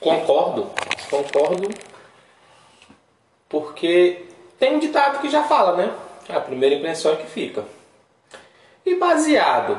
Concordo, 0.00 0.70
concordo, 1.10 1.68
porque 3.48 4.26
tem 4.58 4.76
um 4.76 4.78
ditado 4.78 5.20
que 5.20 5.28
já 5.28 5.44
fala, 5.44 5.76
né? 5.76 5.94
A 6.28 6.40
primeira 6.40 6.74
impressão 6.74 7.12
é 7.12 7.16
que 7.16 7.26
fica. 7.26 7.64
E 8.84 8.94
baseado 8.94 9.78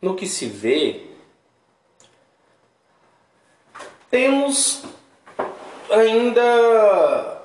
no 0.00 0.14
que 0.14 0.26
se 0.26 0.46
vê, 0.46 1.06
temos 4.10 4.82
ainda. 5.90 7.40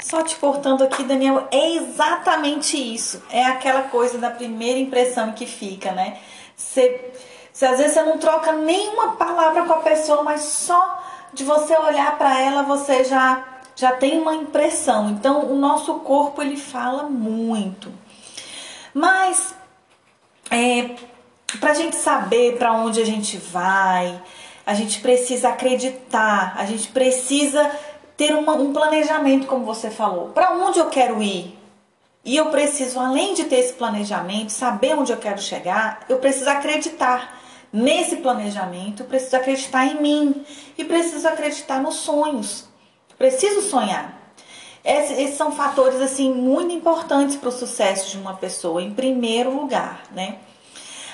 Só 0.00 0.22
te 0.22 0.36
cortando 0.36 0.82
aqui, 0.82 1.02
Daniel, 1.02 1.48
é 1.50 1.76
exatamente 1.76 2.76
isso. 2.76 3.22
É 3.30 3.44
aquela 3.46 3.84
coisa 3.84 4.18
da 4.18 4.30
primeira 4.30 4.78
impressão 4.78 5.32
que 5.32 5.46
fica, 5.46 5.92
né? 5.92 6.20
Você 6.56 7.12
se 7.54 7.64
às 7.64 7.78
vezes 7.78 7.94
você 7.94 8.02
não 8.02 8.18
troca 8.18 8.50
nenhuma 8.50 9.12
palavra 9.12 9.64
com 9.64 9.72
a 9.74 9.78
pessoa, 9.78 10.24
mas 10.24 10.40
só 10.42 11.00
de 11.32 11.44
você 11.44 11.76
olhar 11.76 12.18
para 12.18 12.40
ela 12.40 12.64
você 12.64 13.04
já 13.04 13.44
já 13.76 13.92
tem 13.92 14.20
uma 14.20 14.34
impressão. 14.34 15.10
Então 15.10 15.44
o 15.46 15.56
nosso 15.56 15.94
corpo 16.00 16.42
ele 16.42 16.56
fala 16.56 17.04
muito. 17.04 17.92
Mas 18.92 19.54
é, 20.50 20.96
para 21.60 21.70
a 21.70 21.74
gente 21.74 21.94
saber 21.94 22.58
para 22.58 22.72
onde 22.72 23.00
a 23.00 23.04
gente 23.04 23.36
vai, 23.36 24.20
a 24.66 24.74
gente 24.74 25.00
precisa 25.00 25.50
acreditar, 25.50 26.54
a 26.56 26.66
gente 26.66 26.88
precisa 26.88 27.70
ter 28.16 28.34
uma, 28.34 28.54
um 28.54 28.72
planejamento, 28.72 29.46
como 29.46 29.64
você 29.64 29.90
falou. 29.90 30.30
Para 30.30 30.54
onde 30.54 30.80
eu 30.80 30.88
quero 30.88 31.22
ir? 31.22 31.56
E 32.24 32.36
eu 32.36 32.46
preciso, 32.46 32.98
além 32.98 33.34
de 33.34 33.44
ter 33.44 33.56
esse 33.56 33.74
planejamento, 33.74 34.50
saber 34.50 34.96
onde 34.96 35.12
eu 35.12 35.18
quero 35.18 35.40
chegar, 35.40 36.00
eu 36.08 36.18
preciso 36.18 36.50
acreditar 36.50 37.43
nesse 37.74 38.16
planejamento, 38.18 39.02
preciso 39.02 39.34
acreditar 39.34 39.84
em 39.84 40.00
mim 40.00 40.46
e 40.78 40.84
preciso 40.84 41.26
acreditar 41.26 41.82
nos 41.82 41.96
sonhos. 41.96 42.66
Preciso 43.18 43.62
sonhar. 43.62 44.32
Esses, 44.84 45.18
esses 45.18 45.36
são 45.36 45.50
fatores 45.50 46.00
assim 46.00 46.32
muito 46.32 46.72
importantes 46.72 47.34
para 47.34 47.48
o 47.48 47.52
sucesso 47.52 48.12
de 48.12 48.18
uma 48.18 48.34
pessoa, 48.34 48.80
em 48.80 48.94
primeiro 48.94 49.50
lugar, 49.50 50.04
né? 50.14 50.36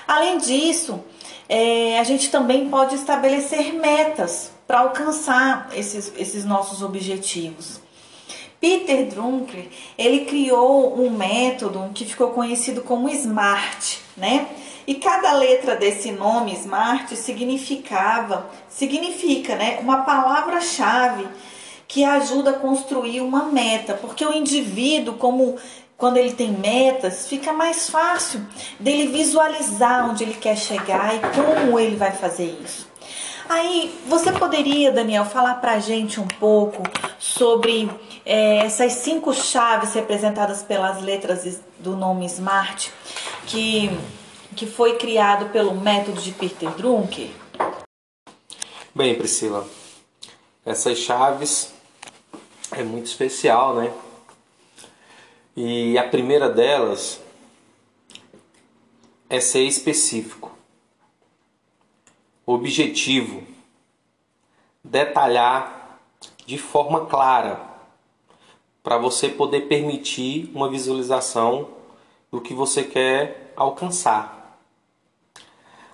Além 0.07 0.37
disso, 0.37 1.03
é, 1.49 1.99
a 1.99 2.05
gente 2.05 2.31
também 2.31 2.69
pode 2.69 2.95
estabelecer 2.95 3.73
metas 3.73 4.51
para 4.67 4.81
alcançar 4.81 5.71
esses, 5.75 6.13
esses 6.17 6.45
nossos 6.45 6.83
objetivos. 6.83 7.81
Peter 8.61 9.07
Drucker, 9.07 9.69
ele 9.97 10.27
criou 10.27 11.01
um 11.01 11.11
método 11.11 11.91
que 11.95 12.05
ficou 12.05 12.33
conhecido 12.33 12.83
como 12.83 13.09
SMART, 13.09 14.01
né? 14.15 14.47
E 14.91 14.95
cada 14.97 15.33
letra 15.35 15.77
desse 15.77 16.11
nome 16.11 16.53
Smart 16.53 17.15
significava, 17.15 18.51
significa, 18.69 19.55
né, 19.55 19.79
uma 19.81 19.99
palavra-chave 19.99 21.29
que 21.87 22.03
ajuda 22.03 22.51
a 22.51 22.55
construir 22.55 23.21
uma 23.21 23.45
meta, 23.45 23.95
porque 23.95 24.27
o 24.27 24.33
indivíduo, 24.33 25.15
como 25.15 25.57
quando 25.97 26.17
ele 26.17 26.33
tem 26.33 26.51
metas, 26.51 27.29
fica 27.29 27.53
mais 27.53 27.89
fácil 27.89 28.45
dele 28.81 29.13
visualizar 29.13 30.11
onde 30.11 30.25
ele 30.25 30.35
quer 30.35 30.57
chegar 30.57 31.15
e 31.15 31.21
como 31.37 31.79
ele 31.79 31.95
vai 31.95 32.11
fazer 32.11 32.59
isso. 32.61 32.89
Aí, 33.49 33.97
você 34.09 34.33
poderia, 34.33 34.91
Daniel, 34.91 35.25
falar 35.25 35.55
pra 35.61 35.79
gente 35.79 36.19
um 36.19 36.27
pouco 36.27 36.83
sobre 37.17 37.89
é, 38.27 38.57
essas 38.67 38.95
cinco 38.95 39.33
chaves 39.33 39.95
representadas 39.95 40.65
pelas 40.65 41.01
letras 41.01 41.61
do 41.79 41.95
nome 41.95 42.27
Smart, 42.27 42.93
que, 43.47 43.89
que 44.61 44.67
foi 44.67 44.99
criado 44.99 45.49
pelo 45.49 45.75
método 45.75 46.21
de 46.21 46.33
Peter 46.33 46.69
Drucker? 46.73 47.31
Bem, 48.95 49.15
Priscila, 49.15 49.67
essas 50.67 50.99
chaves 50.99 51.73
é 52.71 52.83
muito 52.83 53.07
especial, 53.07 53.75
né? 53.75 53.91
E 55.57 55.97
a 55.97 56.07
primeira 56.07 56.51
delas 56.51 57.23
é 59.31 59.41
ser 59.41 59.63
específico, 59.63 60.53
objetivo, 62.45 63.43
detalhar 64.85 66.03
de 66.45 66.59
forma 66.59 67.07
clara 67.07 67.65
para 68.83 68.99
você 68.99 69.31
poder 69.31 69.69
permitir 69.69 70.51
uma 70.55 70.69
visualização 70.69 71.71
do 72.31 72.43
que 72.43 72.53
você 72.53 72.85
quer 72.85 73.55
alcançar. 73.57 74.40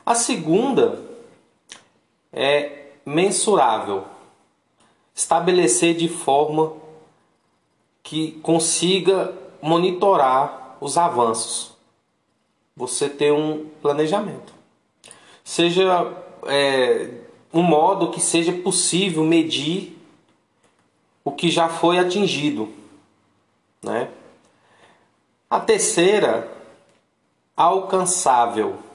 A 0.07 0.15
segunda 0.15 1.03
é 2.33 2.91
mensurável, 3.05 4.05
estabelecer 5.13 5.97
de 5.97 6.09
forma 6.09 6.75
que 8.05 8.33
consiga 8.41 9.37
monitorar 9.61 10.77
os 10.81 10.97
avanços. 10.97 11.73
Você 12.77 13.09
ter 13.09 13.33
um 13.33 13.69
planejamento. 13.83 14.55
Seja 15.43 16.13
é, 16.45 17.11
um 17.53 17.63
modo 17.63 18.13
que 18.13 18.21
seja 18.21 18.53
possível 18.53 19.25
medir 19.25 19.99
o 21.25 21.33
que 21.33 21.51
já 21.51 21.69
foi 21.69 21.99
atingido. 21.99 22.73
Né? 23.83 24.09
A 25.51 25.59
terceira, 25.59 26.49
alcançável. 27.57 28.86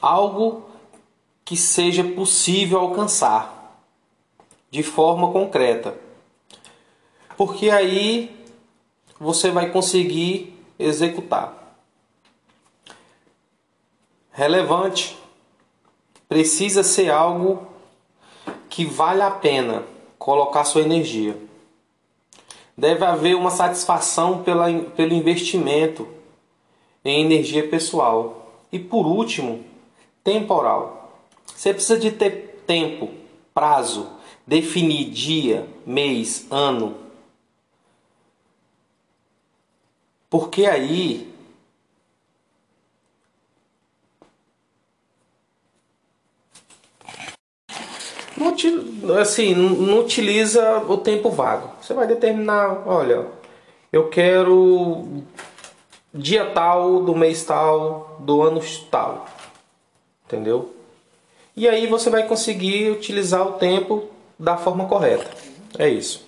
Algo 0.00 0.68
que 1.44 1.56
seja 1.56 2.04
possível 2.04 2.78
alcançar 2.78 3.82
de 4.70 4.82
forma 4.82 5.32
concreta. 5.32 5.96
Porque 7.36 7.70
aí 7.70 8.34
você 9.18 9.50
vai 9.50 9.70
conseguir 9.70 10.56
executar. 10.78 11.76
Relevante 14.32 15.18
precisa 16.28 16.82
ser 16.82 17.10
algo 17.10 17.66
que 18.68 18.84
vale 18.84 19.22
a 19.22 19.30
pena 19.30 19.84
colocar 20.18 20.64
sua 20.64 20.82
energia. 20.82 21.36
Deve 22.76 23.04
haver 23.04 23.34
uma 23.34 23.50
satisfação 23.50 24.42
pela, 24.42 24.72
pelo 24.96 25.12
investimento 25.12 26.06
em 27.04 27.24
energia 27.24 27.68
pessoal. 27.68 28.52
E 28.70 28.78
por 28.78 29.06
último, 29.06 29.64
temporal. 30.22 31.20
Você 31.46 31.72
precisa 31.72 31.98
de 31.98 32.10
ter 32.10 32.62
tempo, 32.66 33.10
prazo, 33.52 34.08
definir 34.46 35.10
dia, 35.10 35.68
mês, 35.86 36.46
ano, 36.50 36.96
Porque 40.30 40.64
aí 40.64 41.28
não, 48.36 49.18
assim, 49.18 49.54
não 49.54 49.98
utiliza 49.98 50.78
o 50.88 50.96
tempo 50.96 51.30
vago. 51.30 51.70
Você 51.82 51.92
vai 51.92 52.06
determinar, 52.06 52.86
olha, 52.86 53.26
eu 53.92 54.08
quero 54.08 55.24
dia 56.14 56.46
tal, 56.46 57.02
do 57.02 57.14
mês 57.14 57.44
tal, 57.44 58.16
do 58.20 58.40
ano 58.40 58.60
tal. 58.88 59.26
Entendeu? 60.30 60.72
E 61.56 61.68
aí 61.68 61.88
você 61.88 62.08
vai 62.08 62.22
conseguir 62.22 62.88
utilizar 62.90 63.42
o 63.42 63.54
tempo 63.54 64.08
da 64.38 64.56
forma 64.56 64.86
correta. 64.86 65.28
É 65.76 65.88
isso. 65.88 66.24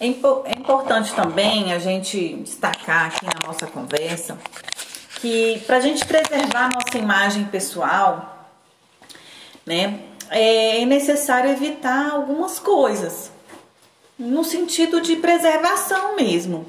É, 0.00 0.06
é 0.06 0.58
importante 0.58 1.14
também 1.14 1.72
a 1.72 1.78
gente 1.78 2.34
destacar 2.38 3.06
aqui 3.06 3.24
na 3.24 3.46
nossa 3.46 3.68
conversa 3.68 4.36
que 5.20 5.62
para 5.64 5.76
a 5.76 5.80
gente 5.80 6.04
preservar 6.04 6.64
a 6.64 6.70
nossa 6.70 6.98
imagem 6.98 7.44
pessoal, 7.44 8.48
né, 9.64 10.00
é 10.28 10.84
necessário 10.86 11.50
evitar 11.50 12.10
algumas 12.10 12.58
coisas, 12.58 13.30
no 14.18 14.42
sentido 14.42 15.00
de 15.00 15.16
preservação 15.16 16.16
mesmo. 16.16 16.66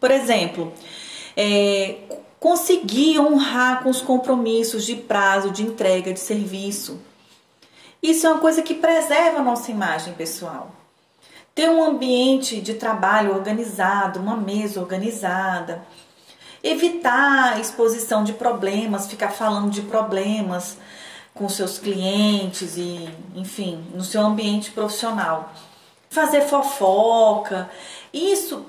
Por 0.00 0.10
exemplo, 0.10 0.72
é, 1.36 1.96
conseguir 2.40 3.20
honrar 3.20 3.82
com 3.82 3.90
os 3.90 4.00
compromissos 4.00 4.86
de 4.86 4.96
prazo, 4.96 5.50
de 5.50 5.62
entrega, 5.62 6.12
de 6.12 6.18
serviço. 6.18 6.98
Isso 8.02 8.26
é 8.26 8.30
uma 8.30 8.40
coisa 8.40 8.62
que 8.62 8.74
preserva 8.74 9.40
a 9.40 9.44
nossa 9.44 9.70
imagem 9.70 10.14
pessoal. 10.14 10.74
Ter 11.54 11.68
um 11.68 11.84
ambiente 11.84 12.58
de 12.62 12.74
trabalho 12.74 13.34
organizado, 13.34 14.18
uma 14.18 14.38
mesa 14.38 14.80
organizada. 14.80 15.84
Evitar 16.62 17.54
a 17.54 17.60
exposição 17.60 18.24
de 18.24 18.32
problemas, 18.32 19.06
ficar 19.06 19.28
falando 19.30 19.70
de 19.70 19.82
problemas 19.82 20.78
com 21.34 21.46
seus 21.48 21.78
clientes 21.78 22.78
e, 22.78 23.08
enfim, 23.34 23.84
no 23.94 24.02
seu 24.02 24.22
ambiente 24.22 24.70
profissional. 24.70 25.52
Fazer 26.08 26.42
fofoca. 26.42 27.70
Isso 28.12 28.64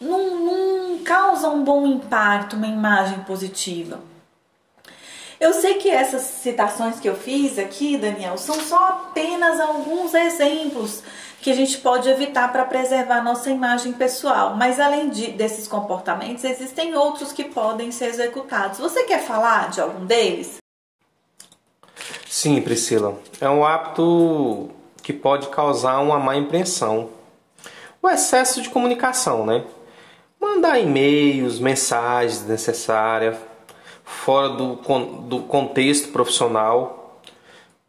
não, 0.00 0.40
não 0.40 0.98
causa 0.98 1.48
um 1.48 1.64
bom 1.64 1.86
impacto, 1.86 2.56
uma 2.56 2.66
imagem 2.66 3.20
positiva. 3.20 4.00
Eu 5.38 5.52
sei 5.52 5.74
que 5.74 5.90
essas 5.90 6.22
citações 6.22 6.98
que 6.98 7.08
eu 7.08 7.14
fiz 7.14 7.58
aqui, 7.58 7.96
Daniel, 7.96 8.38
são 8.38 8.58
só 8.60 8.88
apenas 8.88 9.60
alguns 9.60 10.14
exemplos 10.14 11.02
que 11.42 11.50
a 11.50 11.54
gente 11.54 11.78
pode 11.78 12.08
evitar 12.08 12.50
para 12.50 12.64
preservar 12.64 13.22
nossa 13.22 13.50
imagem 13.50 13.92
pessoal. 13.92 14.56
Mas 14.56 14.80
além 14.80 15.10
de, 15.10 15.28
desses 15.32 15.68
comportamentos, 15.68 16.42
existem 16.42 16.94
outros 16.94 17.32
que 17.32 17.44
podem 17.44 17.92
ser 17.92 18.06
executados. 18.06 18.78
Você 18.78 19.04
quer 19.04 19.22
falar 19.22 19.70
de 19.70 19.80
algum 19.80 20.06
deles? 20.06 20.56
Sim, 22.26 22.60
Priscila. 22.62 23.18
É 23.40 23.48
um 23.48 23.64
hábito 23.64 24.70
que 25.02 25.12
pode 25.12 25.48
causar 25.48 25.98
uma 26.00 26.18
má 26.18 26.34
impressão. 26.34 27.10
O 28.02 28.08
excesso 28.08 28.62
de 28.62 28.70
comunicação, 28.70 29.44
né? 29.44 29.64
Mandar 30.40 30.78
e-mails, 30.78 31.58
mensagens 31.58 32.38
desnecessárias, 32.38 33.36
fora 34.04 34.50
do, 34.50 34.76
do 35.28 35.40
contexto 35.40 36.12
profissional, 36.12 37.20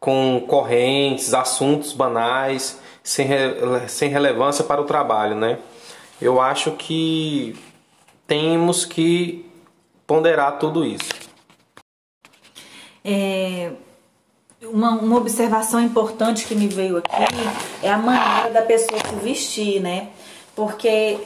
com 0.00 0.44
correntes, 0.46 1.34
assuntos 1.34 1.92
banais 1.92 2.78
sem, 3.02 3.26
sem 3.88 4.08
relevância 4.10 4.64
para 4.64 4.80
o 4.80 4.84
trabalho, 4.84 5.34
né? 5.34 5.58
Eu 6.20 6.40
acho 6.40 6.72
que 6.72 7.56
temos 8.26 8.84
que 8.84 9.48
ponderar 10.06 10.58
tudo 10.58 10.84
isso. 10.84 11.12
É, 13.04 13.72
uma, 14.62 14.90
uma 14.90 15.16
observação 15.16 15.80
importante 15.80 16.46
que 16.46 16.54
me 16.54 16.66
veio 16.66 16.98
aqui 16.98 17.10
é 17.82 17.90
a 17.90 17.98
maneira 17.98 18.50
da 18.50 18.62
pessoa 18.62 19.00
se 19.00 19.14
vestir, 19.16 19.80
né? 19.80 20.08
Porque 20.54 21.18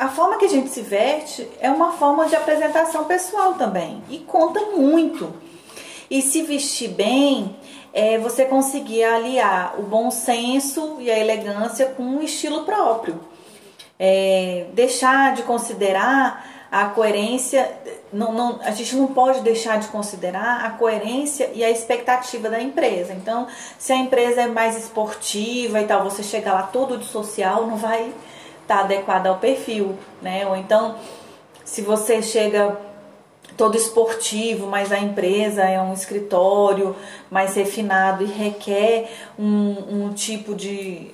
a 0.00 0.08
forma 0.08 0.38
que 0.38 0.46
a 0.46 0.48
gente 0.48 0.70
se 0.70 0.80
veste 0.80 1.46
é 1.60 1.70
uma 1.70 1.92
forma 1.92 2.26
de 2.26 2.34
apresentação 2.34 3.04
pessoal 3.04 3.52
também 3.52 4.02
e 4.08 4.16
conta 4.20 4.58
muito. 4.74 5.30
E 6.10 6.22
se 6.22 6.40
vestir 6.40 6.88
bem 6.88 7.54
é 7.92 8.16
você 8.16 8.46
conseguir 8.46 9.04
aliar 9.04 9.78
o 9.78 9.82
bom 9.82 10.10
senso 10.10 10.96
e 11.00 11.10
a 11.10 11.18
elegância 11.18 11.84
com 11.84 12.02
um 12.02 12.22
estilo 12.22 12.64
próprio. 12.64 13.20
É, 13.98 14.68
deixar 14.72 15.34
de 15.34 15.42
considerar 15.42 16.46
a 16.72 16.86
coerência, 16.86 17.70
não, 18.10 18.32
não, 18.32 18.58
a 18.62 18.70
gente 18.70 18.96
não 18.96 19.08
pode 19.08 19.42
deixar 19.42 19.78
de 19.78 19.88
considerar 19.88 20.64
a 20.64 20.70
coerência 20.70 21.50
e 21.52 21.62
a 21.62 21.70
expectativa 21.70 22.48
da 22.48 22.62
empresa. 22.62 23.12
Então, 23.12 23.48
se 23.78 23.92
a 23.92 23.96
empresa 23.96 24.40
é 24.40 24.46
mais 24.46 24.78
esportiva 24.78 25.78
e 25.78 25.84
tal, 25.84 26.04
você 26.04 26.22
chega 26.22 26.54
lá 26.54 26.62
todo 26.62 26.96
de 26.96 27.04
social, 27.04 27.66
não 27.66 27.76
vai 27.76 28.10
estar 28.70 28.78
tá 28.78 28.84
adequado 28.84 29.26
ao 29.26 29.38
perfil, 29.38 29.98
né? 30.22 30.46
Ou 30.46 30.56
então, 30.56 30.96
se 31.64 31.82
você 31.82 32.22
chega 32.22 32.78
todo 33.56 33.76
esportivo, 33.76 34.68
mas 34.68 34.92
a 34.92 34.98
empresa 34.98 35.62
é 35.62 35.80
um 35.80 35.92
escritório 35.92 36.94
mais 37.28 37.54
refinado 37.56 38.22
e 38.22 38.26
requer 38.26 39.10
um, 39.38 40.04
um 40.06 40.12
tipo 40.14 40.54
de, 40.54 41.10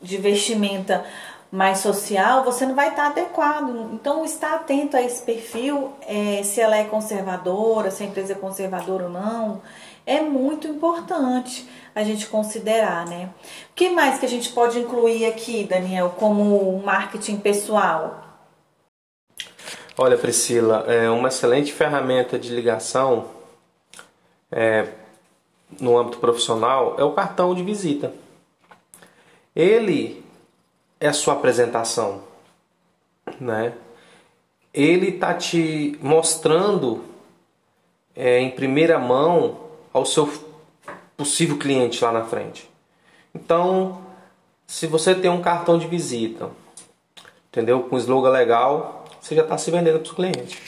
de 0.00 0.16
vestimenta 0.16 1.04
mais 1.50 1.78
social, 1.78 2.44
você 2.44 2.64
não 2.64 2.76
vai 2.76 2.90
estar 2.90 3.06
adequado. 3.06 3.90
Então, 3.92 4.24
estar 4.24 4.54
atento 4.54 4.96
a 4.96 5.02
esse 5.02 5.20
perfil, 5.22 5.92
é, 6.06 6.42
se 6.44 6.60
ela 6.60 6.76
é 6.76 6.84
conservadora, 6.84 7.90
se 7.90 8.04
a 8.04 8.06
empresa 8.06 8.34
é 8.34 8.36
conservadora 8.36 9.04
ou 9.04 9.10
não, 9.10 9.60
é 10.10 10.20
muito 10.20 10.66
importante 10.66 11.68
a 11.94 12.02
gente 12.02 12.26
considerar, 12.26 13.06
né? 13.06 13.30
O 13.70 13.74
que 13.76 13.90
mais 13.90 14.18
que 14.18 14.26
a 14.26 14.28
gente 14.28 14.48
pode 14.50 14.80
incluir 14.80 15.24
aqui, 15.24 15.62
Daniel, 15.62 16.16
como 16.18 16.82
marketing 16.84 17.36
pessoal? 17.36 18.24
Olha, 19.96 20.18
Priscila, 20.18 20.84
é 20.88 21.08
uma 21.08 21.28
excelente 21.28 21.72
ferramenta 21.72 22.40
de 22.40 22.52
ligação 22.52 23.28
é, 24.50 24.88
no 25.80 25.96
âmbito 25.96 26.18
profissional 26.18 26.96
é 26.98 27.04
o 27.04 27.12
cartão 27.12 27.54
de 27.54 27.62
visita. 27.62 28.12
Ele 29.54 30.24
é 30.98 31.06
a 31.06 31.12
sua 31.12 31.34
apresentação, 31.34 32.24
né? 33.40 33.74
Ele 34.74 35.12
tá 35.12 35.34
te 35.34 35.96
mostrando 36.02 37.04
é, 38.16 38.40
em 38.40 38.50
primeira 38.50 38.98
mão 38.98 39.69
ao 39.92 40.04
seu 40.04 40.30
possível 41.16 41.58
cliente 41.58 42.02
lá 42.02 42.12
na 42.12 42.24
frente. 42.24 42.68
Então, 43.34 44.00
se 44.66 44.86
você 44.86 45.14
tem 45.14 45.30
um 45.30 45.42
cartão 45.42 45.78
de 45.78 45.86
visita, 45.86 46.50
entendeu? 47.48 47.82
Com 47.82 47.98
slogan 47.98 48.30
legal, 48.30 49.04
você 49.20 49.34
já 49.34 49.42
está 49.42 49.58
se 49.58 49.70
vendendo 49.70 50.00
para 50.00 50.12
o 50.12 50.14
cliente. 50.14 50.58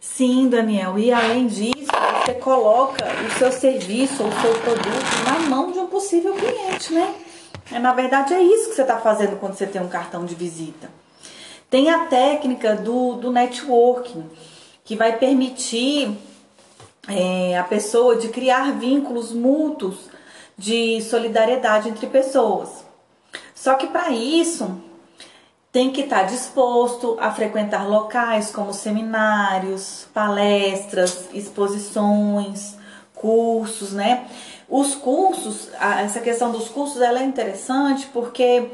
Sim, 0.00 0.48
Daniel. 0.48 0.98
E 0.98 1.12
além 1.12 1.46
disso, 1.46 1.90
você 2.24 2.34
coloca 2.34 3.04
o 3.04 3.38
seu 3.38 3.52
serviço 3.52 4.22
ou 4.22 4.28
o 4.28 4.40
seu 4.40 4.54
produto 4.60 5.24
na 5.24 5.48
mão 5.48 5.72
de 5.72 5.78
um 5.78 5.86
possível 5.86 6.34
cliente, 6.34 6.92
né? 6.92 7.14
É, 7.70 7.78
na 7.78 7.92
verdade, 7.92 8.32
é 8.32 8.40
isso 8.40 8.70
que 8.70 8.76
você 8.76 8.82
está 8.82 8.98
fazendo 8.98 9.38
quando 9.38 9.54
você 9.54 9.66
tem 9.66 9.82
um 9.82 9.88
cartão 9.88 10.24
de 10.24 10.34
visita. 10.34 10.88
Tem 11.68 11.90
a 11.90 12.06
técnica 12.06 12.76
do, 12.76 13.16
do 13.16 13.32
networking, 13.32 14.24
que 14.84 14.94
vai 14.94 15.18
permitir 15.18 16.16
é, 17.08 17.56
a 17.58 17.64
pessoa 17.64 18.16
de 18.16 18.28
criar 18.28 18.72
vínculos 18.78 19.32
mútuos 19.32 20.10
de 20.56 21.00
solidariedade 21.02 21.88
entre 21.88 22.06
pessoas. 22.06 22.84
Só 23.54 23.74
que 23.74 23.86
para 23.88 24.10
isso 24.10 24.80
tem 25.70 25.90
que 25.90 26.02
estar 26.02 26.20
tá 26.20 26.22
disposto 26.24 27.16
a 27.20 27.30
frequentar 27.30 27.86
locais 27.88 28.50
como 28.50 28.72
seminários, 28.72 30.06
palestras, 30.14 31.28
exposições, 31.34 32.76
cursos, 33.14 33.92
né? 33.92 34.26
Os 34.68 34.94
cursos, 34.94 35.70
essa 35.78 36.20
questão 36.20 36.50
dos 36.50 36.68
cursos, 36.68 37.00
ela 37.00 37.20
é 37.20 37.24
interessante 37.24 38.06
porque 38.12 38.68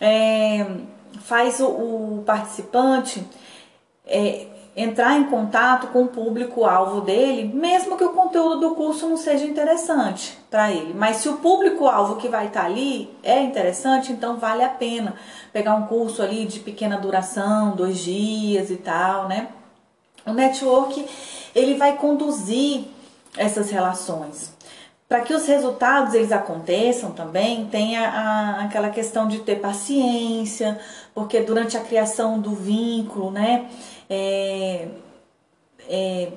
é, 0.00 0.66
faz 1.22 1.60
o, 1.60 1.66
o 1.66 2.22
participante 2.26 3.24
é, 4.06 4.46
entrar 4.76 5.18
em 5.18 5.24
contato 5.24 5.88
com 5.88 6.04
o 6.04 6.08
público-alvo 6.08 7.00
dele, 7.00 7.52
mesmo 7.52 7.96
que 7.96 8.04
o 8.04 8.12
conteúdo 8.12 8.60
do 8.60 8.74
curso 8.74 9.08
não 9.08 9.16
seja 9.16 9.44
interessante 9.44 10.38
para 10.50 10.70
ele. 10.70 10.94
Mas 10.94 11.16
se 11.16 11.28
o 11.28 11.38
público-alvo 11.38 12.16
que 12.16 12.28
vai 12.28 12.46
estar 12.46 12.60
tá 12.60 12.66
ali 12.66 13.10
é 13.22 13.40
interessante, 13.40 14.12
então 14.12 14.36
vale 14.36 14.62
a 14.62 14.68
pena 14.68 15.14
pegar 15.52 15.74
um 15.74 15.86
curso 15.86 16.22
ali 16.22 16.44
de 16.44 16.60
pequena 16.60 16.96
duração, 16.96 17.74
dois 17.74 17.98
dias 17.98 18.70
e 18.70 18.76
tal, 18.76 19.28
né? 19.28 19.48
O 20.24 20.32
network 20.32 21.04
ele 21.54 21.74
vai 21.74 21.96
conduzir 21.96 22.84
essas 23.36 23.70
relações. 23.70 24.54
Para 25.08 25.22
que 25.22 25.34
os 25.34 25.44
resultados 25.44 26.14
eles 26.14 26.30
aconteçam 26.30 27.10
também, 27.10 27.66
tem 27.66 27.96
a, 27.96 28.08
a, 28.08 28.64
aquela 28.64 28.90
questão 28.90 29.26
de 29.26 29.40
ter 29.40 29.56
paciência, 29.56 30.78
porque 31.12 31.40
durante 31.40 31.76
a 31.76 31.80
criação 31.80 32.38
do 32.38 32.54
vínculo, 32.54 33.28
né, 33.32 33.68
é, 34.10 34.88
é, 35.88 36.32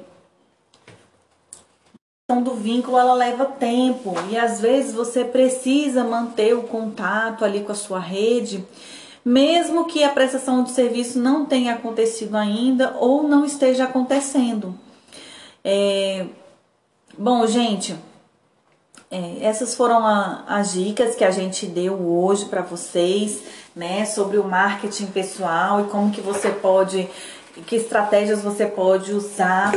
do 2.44 2.56
vínculo 2.56 2.98
ela 2.98 3.14
leva 3.14 3.46
tempo 3.46 4.14
e 4.30 4.38
às 4.38 4.62
vezes 4.62 4.94
você 4.94 5.26
precisa 5.26 6.04
manter 6.04 6.56
o 6.56 6.64
contato 6.64 7.44
ali 7.44 7.62
com 7.62 7.72
a 7.72 7.76
sua 7.76 8.00
rede, 8.00 8.66
mesmo 9.26 9.86
que 9.86 10.04
a 10.04 10.10
prestação 10.10 10.64
de 10.64 10.72
serviço 10.72 11.20
não 11.20 11.46
tenha 11.46 11.74
acontecido 11.74 12.36
ainda 12.36 12.96
ou 13.00 13.24
não 13.24 13.44
esteja 13.44 13.86
acontecendo. 13.86 14.78
É, 15.64 16.26
bom, 17.18 17.46
gente, 17.48 17.96
é, 19.10 19.46
essas 19.46 19.76
foram 19.76 20.06
a, 20.06 20.44
as 20.48 20.74
dicas 20.74 21.16
que 21.16 21.24
a 21.24 21.32
gente 21.32 21.66
deu 21.66 21.94
hoje 21.94 22.46
para 22.46 22.62
vocês, 22.62 23.44
né, 23.76 24.06
sobre 24.06 24.38
o 24.38 24.44
marketing 24.44 25.08
pessoal 25.08 25.82
e 25.82 25.84
como 25.86 26.12
que 26.12 26.22
você 26.22 26.50
pode 26.50 27.08
que 27.62 27.76
estratégias 27.76 28.42
você 28.42 28.66
pode 28.66 29.14
usar 29.14 29.72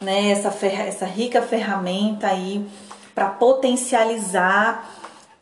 né, 0.00 0.30
essa, 0.30 0.54
essa 0.66 1.06
rica 1.06 1.40
ferramenta 1.42 2.26
aí 2.26 2.66
para 3.14 3.28
potencializar 3.28 4.90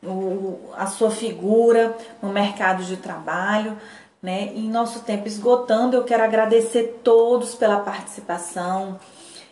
o, 0.02 0.70
a 0.76 0.86
sua 0.86 1.10
figura 1.10 1.96
no 2.22 2.28
mercado 2.30 2.84
de 2.84 2.96
trabalho. 2.96 3.76
Né? 4.22 4.52
Em 4.54 4.70
nosso 4.70 5.00
tempo 5.00 5.26
esgotando, 5.26 5.96
eu 5.96 6.04
quero 6.04 6.22
agradecer 6.22 7.00
todos 7.02 7.54
pela 7.54 7.80
participação. 7.80 8.98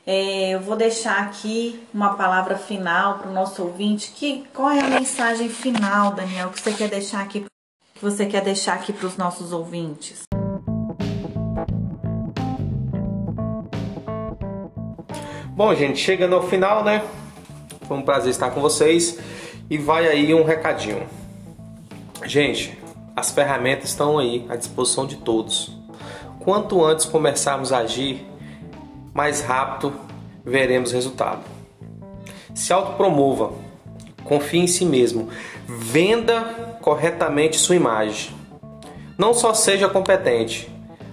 É, 0.06 0.50
eu 0.50 0.60
vou 0.60 0.76
deixar 0.76 1.20
aqui 1.20 1.82
uma 1.92 2.14
palavra 2.14 2.56
final 2.56 3.18
para 3.18 3.30
o 3.30 3.34
nosso 3.34 3.62
ouvinte. 3.62 4.12
Que, 4.12 4.44
qual 4.54 4.70
é 4.70 4.80
a 4.80 4.88
mensagem 4.88 5.48
final, 5.48 6.12
Daniel, 6.12 6.50
que 6.50 6.60
você 6.60 6.72
quer 6.72 6.88
deixar 6.88 7.20
aqui, 7.20 7.44
que 7.94 8.02
você 8.02 8.26
quer 8.26 8.42
deixar 8.42 8.74
aqui 8.74 8.92
para 8.92 9.06
os 9.06 9.16
nossos 9.16 9.52
ouvintes? 9.52 10.22
Bom, 15.54 15.74
gente, 15.74 15.98
chegando 15.98 16.34
ao 16.34 16.42
final, 16.42 16.82
né? 16.82 17.04
Foi 17.86 17.98
um 17.98 18.02
prazer 18.02 18.30
estar 18.30 18.50
com 18.52 18.60
vocês. 18.62 19.18
E 19.68 19.76
vai 19.76 20.08
aí 20.08 20.32
um 20.32 20.44
recadinho. 20.44 21.06
Gente, 22.24 22.78
as 23.14 23.30
ferramentas 23.30 23.90
estão 23.90 24.18
aí 24.18 24.46
à 24.48 24.56
disposição 24.56 25.06
de 25.06 25.16
todos. 25.16 25.76
Quanto 26.40 26.82
antes 26.82 27.04
começarmos 27.04 27.70
a 27.70 27.78
agir, 27.78 28.26
mais 29.12 29.42
rápido 29.42 29.92
veremos 30.42 30.90
resultado. 30.90 31.42
Se 32.54 32.72
autopromova, 32.72 33.52
confie 34.24 34.60
em 34.60 34.66
si 34.66 34.86
mesmo, 34.86 35.28
venda 35.66 36.78
corretamente 36.80 37.58
sua 37.58 37.76
imagem. 37.76 38.34
Não 39.18 39.34
só 39.34 39.52
seja 39.52 39.86
competente, 39.86 40.70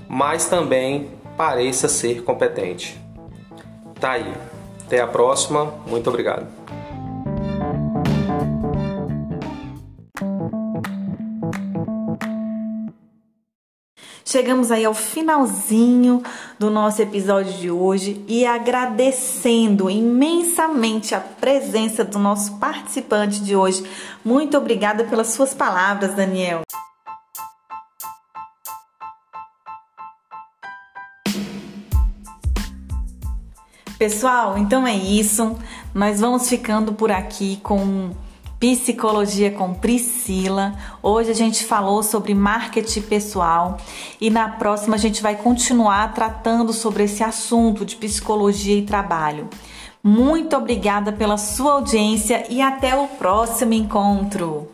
mas 0.07 0.47
também 0.47 1.11
pareça 1.35 1.89
ser 1.89 2.23
competente. 2.23 2.98
Tá 3.99 4.11
aí. 4.11 4.33
Até 4.85 5.01
a 5.01 5.07
próxima. 5.07 5.65
Muito 5.85 6.09
obrigado. 6.09 6.47
Chegamos 14.25 14.71
aí 14.71 14.85
ao 14.85 14.93
finalzinho 14.93 16.21
do 16.59 16.69
nosso 16.69 17.01
episódio 17.01 17.51
de 17.53 17.71
hoje 17.71 18.23
e 18.27 18.45
agradecendo 18.45 19.89
imensamente 19.89 21.15
a 21.15 21.19
presença 21.19 22.03
do 22.03 22.19
nosso 22.19 22.59
participante 22.59 23.41
de 23.41 23.55
hoje. 23.55 23.83
Muito 24.23 24.55
obrigada 24.55 25.03
pelas 25.03 25.29
suas 25.29 25.55
palavras, 25.55 26.13
Daniel. 26.13 26.61
Pessoal, 33.99 34.57
então 34.57 34.87
é 34.87 34.95
isso. 34.95 35.57
Nós 35.93 36.21
vamos 36.21 36.47
ficando 36.47 36.93
por 36.93 37.11
aqui 37.11 37.59
com 37.61 38.11
Psicologia 38.57 39.51
com 39.51 39.73
Priscila. 39.73 40.73
Hoje 41.03 41.31
a 41.31 41.33
gente 41.33 41.65
falou 41.65 42.01
sobre 42.01 42.33
marketing 42.33 43.01
pessoal 43.01 43.77
e 44.19 44.29
na 44.29 44.47
próxima 44.47 44.95
a 44.95 44.97
gente 44.97 45.21
vai 45.21 45.35
continuar 45.35 46.13
tratando 46.13 46.71
sobre 46.71 47.03
esse 47.03 47.21
assunto 47.25 47.83
de 47.83 47.97
psicologia 47.97 48.77
e 48.77 48.85
trabalho. 48.85 49.49
Muito 50.01 50.55
obrigada 50.55 51.11
pela 51.11 51.37
sua 51.37 51.73
audiência 51.73 52.45
e 52.49 52.61
até 52.61 52.95
o 52.95 53.05
próximo 53.05 53.73
encontro. 53.73 54.69